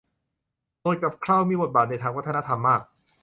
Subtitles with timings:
[0.81, 2.81] หนวดกับเครามีบทบาทในทางวัฒนธรรมมาก